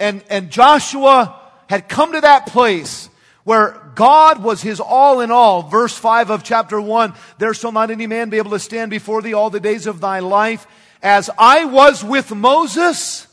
[0.00, 3.08] And, and Joshua had come to that place
[3.44, 5.62] where God was his all in all.
[5.62, 9.22] Verse 5 of chapter 1, there shall not any man be able to stand before
[9.22, 10.66] thee all the days of thy life.
[11.02, 13.26] As I was with Moses,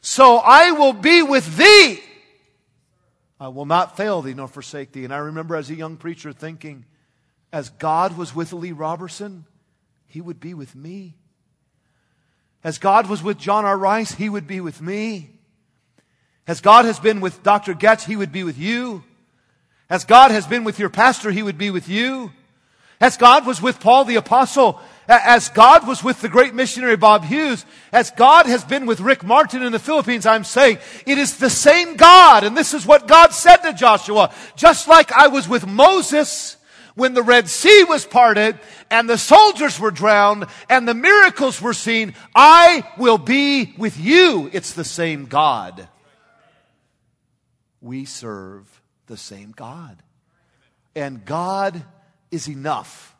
[0.00, 2.00] so I will be with thee.
[3.38, 5.04] I will not fail thee nor forsake thee.
[5.04, 6.84] And I remember as a young preacher thinking,
[7.52, 9.44] as God was with Lee Roberson,
[10.06, 11.14] he would be with me.
[12.64, 13.76] As God was with John R.
[13.76, 15.30] Rice, he would be with me.
[16.46, 17.74] As God has been with Dr.
[17.74, 19.04] Goetsch, he would be with you.
[19.90, 22.32] As God has been with your pastor, he would be with you.
[23.00, 27.24] As God was with Paul the apostle, as God was with the great missionary Bob
[27.24, 31.36] Hughes, as God has been with Rick Martin in the Philippines, I'm saying it is
[31.36, 32.44] the same God.
[32.44, 34.32] And this is what God said to Joshua.
[34.54, 36.56] Just like I was with Moses,
[36.94, 38.58] when the Red Sea was parted
[38.90, 44.50] and the soldiers were drowned and the miracles were seen, I will be with you.
[44.52, 45.88] It's the same God.
[47.80, 50.02] We serve the same God.
[50.94, 51.82] And God
[52.30, 53.16] is enough.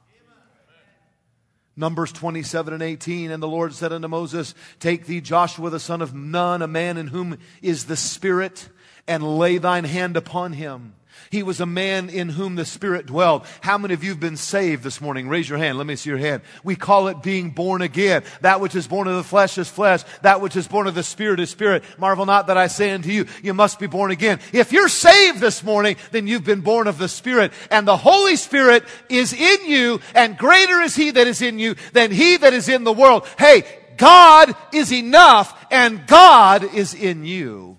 [1.75, 3.31] Numbers 27 and 18.
[3.31, 6.99] And the Lord said unto Moses, Take thee Joshua the son of Nun, a man
[6.99, 8.69] in whom is the Spirit,
[9.09, 10.95] and lay thine hand upon him
[11.31, 13.45] He was a man in whom the Spirit dwelled.
[13.61, 15.29] How many of you have been saved this morning?
[15.29, 15.79] Raise your hand.
[15.79, 16.43] Let me see your hand.
[16.65, 18.25] We call it being born again.
[18.41, 20.03] That which is born of the flesh is flesh.
[20.23, 21.85] That which is born of the Spirit is spirit.
[21.99, 24.41] Marvel not that I say unto you, you must be born again.
[24.53, 27.53] If you're saved this morning, then you've been born of the Spirit.
[27.71, 31.77] And the Holy Spirit is in you, and greater is He that is in you
[31.93, 33.27] than He that is in the world.
[33.39, 33.65] Hey,
[33.97, 37.77] God is enough, and God is in you.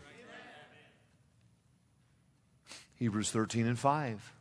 [3.04, 4.34] Hebrews 13 and 5.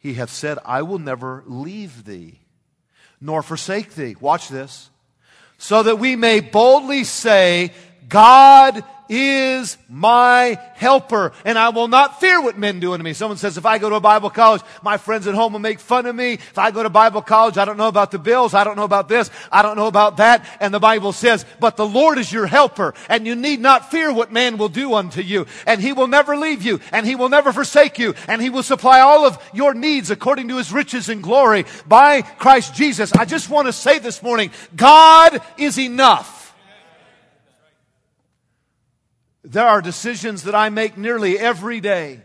[0.00, 2.40] He hath said, I will never leave thee,
[3.20, 4.16] nor forsake thee.
[4.20, 4.90] Watch this.
[5.56, 7.72] So that we may boldly say,
[8.08, 13.12] God is my helper, and I will not fear what men do unto me.
[13.12, 15.80] Someone says, if I go to a Bible college, my friends at home will make
[15.80, 16.34] fun of me.
[16.34, 18.84] If I go to Bible college, I don't know about the bills, I don't know
[18.84, 20.46] about this, I don't know about that.
[20.60, 24.12] And the Bible says, but the Lord is your helper, and you need not fear
[24.12, 25.46] what man will do unto you.
[25.66, 28.62] And he will never leave you, and he will never forsake you, and he will
[28.62, 33.12] supply all of your needs according to his riches and glory by Christ Jesus.
[33.12, 36.39] I just want to say this morning, God is enough.
[39.50, 42.20] There are decisions that I make nearly every day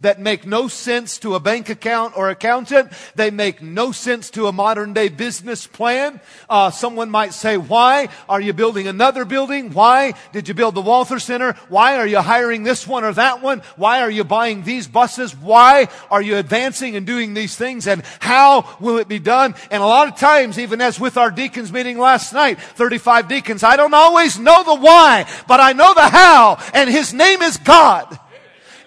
[0.00, 2.92] that make no sense to a bank account or accountant.
[3.14, 6.20] They make no sense to a modern day business plan.
[6.48, 9.72] Uh, someone might say, why are you building another building?
[9.72, 11.52] Why did you build the Walther Center?
[11.68, 13.60] Why are you hiring this one or that one?
[13.76, 15.36] Why are you buying these buses?
[15.36, 17.86] Why are you advancing and doing these things?
[17.86, 19.54] And how will it be done?
[19.70, 23.62] And a lot of times, even as with our deacons meeting last night, 35 deacons,
[23.62, 27.58] I don't always know the why, but I know the how, and his name is
[27.58, 28.18] God.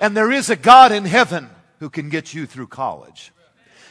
[0.04, 1.50] And there is a God in heaven
[1.80, 3.32] who can get you through college.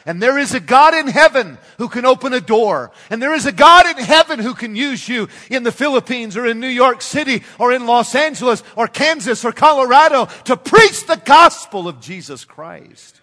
[0.04, 2.90] And there is a God in heaven who can open a door.
[3.08, 6.44] And there is a God in heaven who can use you in the Philippines or
[6.44, 11.16] in New York City or in Los Angeles or Kansas or Colorado to preach the
[11.16, 13.21] gospel of Jesus Christ.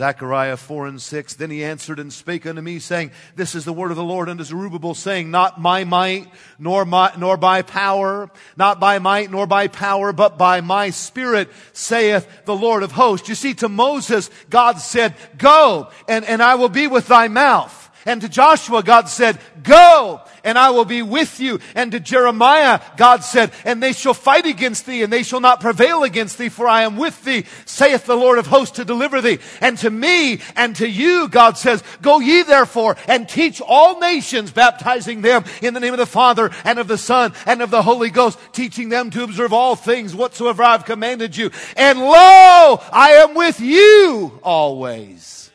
[0.00, 1.34] Zechariah 4 and 6.
[1.34, 4.30] Then he answered and spake unto me, saying, This is the word of the Lord
[4.30, 6.26] unto Zerubbabel, saying, Not my might,
[6.58, 11.50] nor my, nor by power, not by might, nor by power, but by my spirit,
[11.74, 13.28] saith the Lord of hosts.
[13.28, 17.79] You see, to Moses, God said, Go, and, and I will be with thy mouth.
[18.06, 21.60] And to Joshua, God said, Go, and I will be with you.
[21.74, 25.60] And to Jeremiah, God said, And they shall fight against thee, and they shall not
[25.60, 29.20] prevail against thee, for I am with thee, saith the Lord of hosts to deliver
[29.20, 29.38] thee.
[29.60, 34.50] And to me and to you, God says, Go ye therefore and teach all nations,
[34.50, 37.82] baptizing them in the name of the Father and of the Son and of the
[37.82, 41.50] Holy Ghost, teaching them to observe all things whatsoever I've commanded you.
[41.76, 45.50] And lo, I am with you always,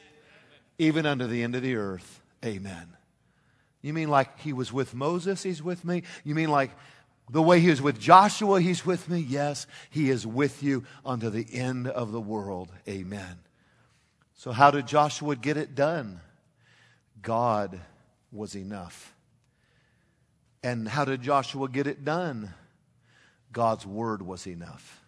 [0.77, 2.14] even unto the end of the earth.
[2.45, 2.87] Amen.
[3.81, 6.03] You mean like he was with Moses, he's with me?
[6.23, 6.71] You mean like
[7.29, 9.19] the way he was with Joshua, he's with me?
[9.19, 12.71] Yes, he is with you unto the end of the world.
[12.87, 13.37] Amen.
[14.35, 16.19] So, how did Joshua get it done?
[17.21, 17.79] God
[18.31, 19.15] was enough.
[20.61, 22.53] And how did Joshua get it done?
[23.51, 25.03] God's word was enough.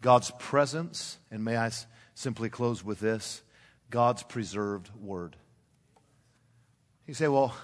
[0.00, 1.70] God's presence, and may I
[2.14, 3.42] simply close with this
[3.90, 5.36] God's preserved word.
[7.06, 7.54] You say, well,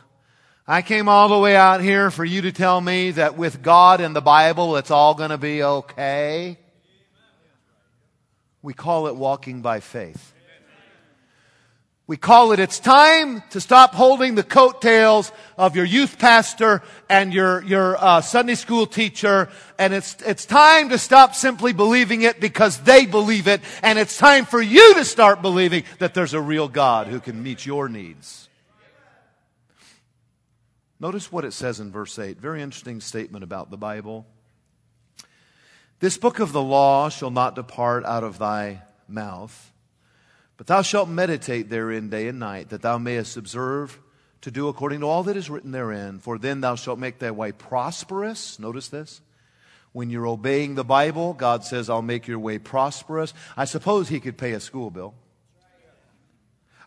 [0.66, 4.02] I came all the way out here for you to tell me that with God
[4.02, 6.58] and the Bible, it's all going to be okay.
[8.60, 10.34] We call it walking by faith.
[12.06, 17.32] We call it, it's time to stop holding the coattails of your youth pastor and
[17.32, 19.48] your, your uh, Sunday school teacher.
[19.78, 23.62] And it's, it's time to stop simply believing it because they believe it.
[23.82, 27.42] And it's time for you to start believing that there's a real God who can
[27.42, 28.49] meet your needs.
[31.00, 32.38] Notice what it says in verse 8.
[32.38, 34.26] Very interesting statement about the Bible.
[35.98, 39.72] This book of the law shall not depart out of thy mouth,
[40.58, 43.98] but thou shalt meditate therein day and night, that thou mayest observe
[44.42, 46.18] to do according to all that is written therein.
[46.18, 48.58] For then thou shalt make thy way prosperous.
[48.58, 49.22] Notice this.
[49.92, 53.34] When you're obeying the Bible, God says, I'll make your way prosperous.
[53.56, 55.14] I suppose He could pay a school bill.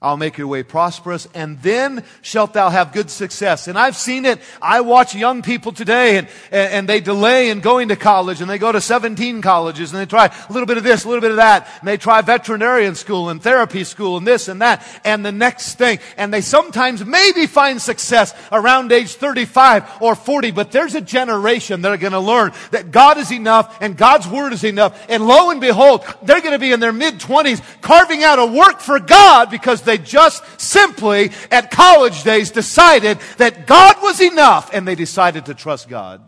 [0.03, 3.69] I'll make your way prosperous, and then shalt thou have good success.
[3.69, 4.39] And I've seen it.
[4.61, 8.57] I watch young people today, and, and they delay in going to college, and they
[8.57, 11.31] go to 17 colleges, and they try a little bit of this, a little bit
[11.31, 15.25] of that, and they try veterinarian school and therapy school and this and that, and
[15.25, 15.99] the next thing.
[16.17, 21.81] And they sometimes maybe find success around age 35 or 40, but there's a generation
[21.81, 25.05] that are going to learn that God is enough and God's word is enough.
[25.07, 28.45] And lo and behold, they're going to be in their mid 20s carving out a
[28.45, 34.19] work for God because they they just simply, at college days, decided that God was
[34.21, 36.27] enough and they decided to trust God.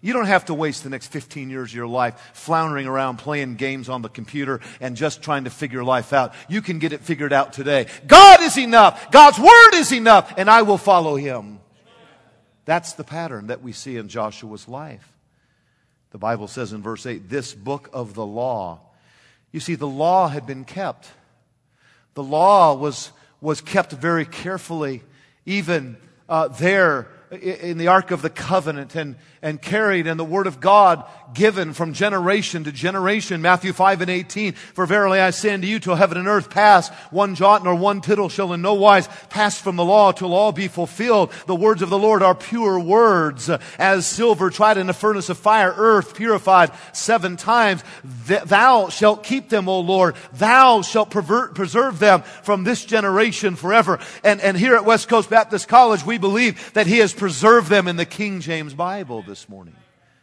[0.00, 3.56] You don't have to waste the next 15 years of your life floundering around playing
[3.56, 6.34] games on the computer and just trying to figure life out.
[6.48, 7.86] You can get it figured out today.
[8.06, 9.10] God is enough.
[9.10, 11.58] God's word is enough, and I will follow him.
[12.64, 15.10] That's the pattern that we see in Joshua's life.
[16.10, 18.80] The Bible says in verse 8, this book of the law.
[19.52, 21.08] You see, the law had been kept.
[22.14, 25.02] The law was, was kept very carefully,
[25.46, 25.96] even
[26.28, 30.60] uh, there in the Ark of the Covenant and, and carried and the Word of
[30.60, 31.04] God
[31.34, 33.42] given from generation to generation.
[33.42, 34.52] Matthew 5 and 18.
[34.52, 38.00] For verily I say unto you, till heaven and earth pass, one jot nor one
[38.00, 41.32] tittle shall in no wise pass from the law till all be fulfilled.
[41.46, 45.38] The words of the Lord are pure words, as silver tried in a furnace of
[45.38, 47.82] fire, earth purified seven times.
[48.04, 50.16] Thou shalt keep them, O Lord.
[50.32, 53.98] Thou shalt pervert, preserve them from this generation forever.
[54.24, 57.88] And, and here at West Coast Baptist College, we believe that He has preserved them
[57.88, 59.76] in the King James Bible this morning.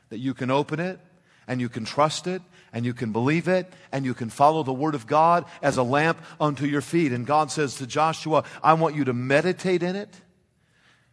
[0.10, 1.00] That you can open it
[1.48, 2.42] and you can trust it
[2.74, 5.84] and you can believe it and you can follow the Word of God as a
[5.84, 7.12] lamp unto your feet.
[7.12, 10.14] And God says to Joshua, I want you to meditate in it.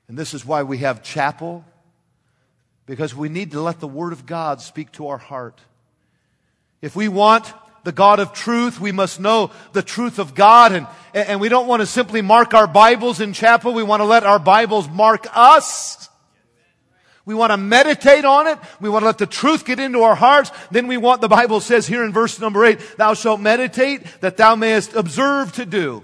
[0.08, 1.64] And this is why we have chapel,
[2.86, 5.60] because we need to let the Word of God speak to our heart.
[6.80, 7.52] If we want
[7.84, 8.80] the God of truth.
[8.80, 10.72] We must know the truth of God.
[10.72, 13.74] And, and we don't want to simply mark our Bibles in chapel.
[13.74, 16.08] We want to let our Bibles mark us.
[17.24, 18.58] We want to meditate on it.
[18.80, 20.50] We want to let the truth get into our hearts.
[20.70, 24.36] Then we want, the Bible says here in verse number eight, thou shalt meditate that
[24.36, 26.02] thou mayest observe to do.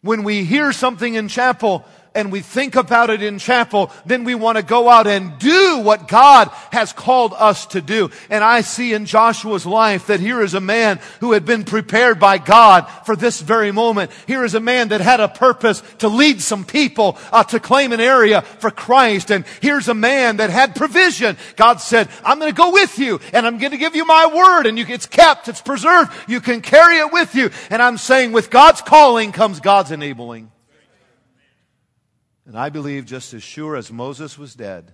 [0.00, 1.84] When we hear something in chapel,
[2.14, 5.78] and we think about it in chapel, then we want to go out and do
[5.78, 8.10] what God has called us to do.
[8.28, 12.18] And I see in Joshua's life that here is a man who had been prepared
[12.18, 14.10] by God for this very moment.
[14.26, 17.92] Here is a man that had a purpose to lead some people uh, to claim
[17.92, 19.30] an area for Christ.
[19.30, 21.36] And here's a man that had provision.
[21.56, 24.26] God said, I'm going to go with you and I'm going to give you my
[24.26, 26.12] word and you, it's kept, it's preserved.
[26.28, 27.50] You can carry it with you.
[27.70, 30.50] And I'm saying with God's calling comes God's enabling.
[32.50, 34.92] And I believe just as sure as Moses was dead,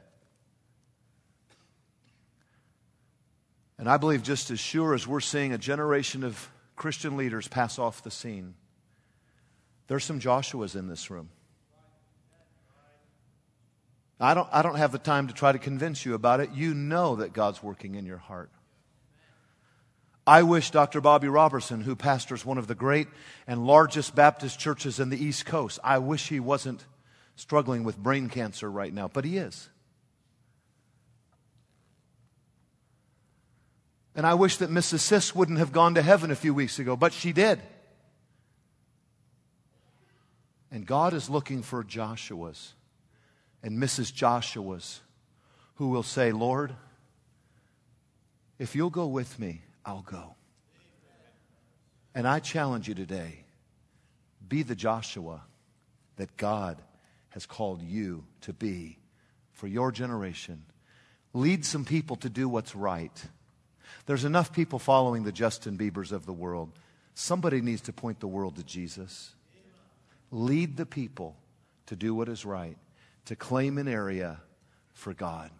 [3.79, 7.79] and I believe just as sure as we're seeing a generation of Christian leaders pass
[7.79, 8.57] off the scene,
[9.87, 11.31] there's some Joshuas in this room.
[14.21, 16.51] I don't, I don't have the time to try to convince you about it.
[16.53, 18.51] You know that God's working in your heart.
[20.27, 21.01] I wish Dr.
[21.01, 23.09] Bobby Roberson, who pastors one of the great
[23.47, 26.85] and largest Baptist churches in the East Coast, I wish he wasn't
[27.37, 29.69] struggling with brain cancer right now, but he is.
[34.15, 35.01] And I wish that Mrs.
[35.01, 37.61] Sis wouldn't have gone to heaven a few weeks ago, but she did.
[40.71, 42.73] And God is looking for Joshua's
[43.63, 44.13] and Mrs.
[44.13, 45.01] Joshua's
[45.75, 46.75] who will say, Lord,
[48.59, 50.35] if you'll go with me, I'll go.
[52.15, 53.45] And I challenge you today
[54.49, 55.43] be the Joshua
[56.17, 56.81] that God
[57.37, 58.97] has called you to be
[59.53, 60.65] for your generation.
[61.35, 63.27] Lead some people to do what's right.
[64.07, 66.71] There's enough people following the Justin Biebers of the world.
[67.13, 69.35] Somebody needs to point the world to Jesus.
[70.31, 71.37] Lead the people
[71.85, 72.79] to do what is right,
[73.27, 74.41] to claim an area
[74.95, 75.51] for God.